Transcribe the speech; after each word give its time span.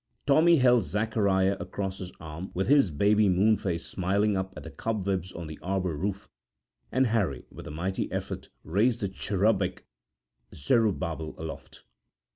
Tommy 0.25 0.55
held 0.55 0.81
Zacariah 0.83 1.57
across 1.59 1.99
his 1.99 2.11
arm 2.19 2.49
with 2.55 2.65
his 2.65 2.89
baby 2.89 3.29
moon 3.29 3.55
face 3.55 3.85
smiling 3.85 4.35
up 4.35 4.51
at 4.57 4.63
the 4.63 4.71
cobwebs 4.71 5.31
on 5.31 5.45
the 5.45 5.59
arbour 5.61 5.95
roof, 5.95 6.27
and 6.91 7.05
Harry, 7.05 7.45
with 7.51 7.67
a 7.67 7.69
mighty 7.69 8.11
effort, 8.11 8.49
raised 8.63 9.01
the 9.01 9.07
cherubic 9.07 9.85
Zerubbabel 10.55 11.35
aloft. 11.37 11.83